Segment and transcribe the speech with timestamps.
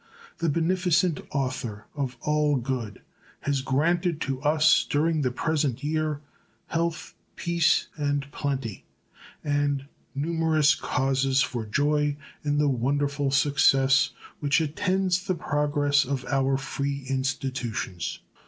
[0.39, 3.03] The beneficent Author of All Good
[3.41, 6.21] has granted to us during the present year
[6.69, 8.83] health, peace, and plenty,
[9.43, 9.85] and
[10.15, 14.09] numerous causes for joy in the wonderful success
[14.39, 18.21] which attends the progress of our free institutions.